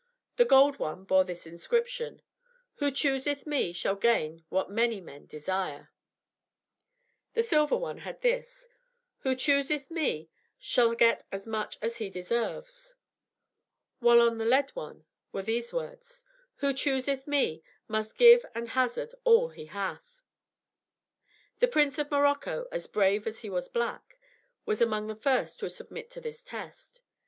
[0.37, 2.23] The gold one bore this inscription:
[2.77, 5.91] "Who chooseth me shall gain what many men desire";
[7.33, 8.67] the silver one had this:
[9.19, 12.95] "Who chooseth me shall get as much as he deserves";
[13.99, 16.23] while on the lead one were these words:
[16.55, 20.19] "Who chooseth me must give and hazard all he hath."
[21.59, 24.17] The Prince of Morocco, as brave as he was black,
[24.65, 27.01] was among the first to submit to this test.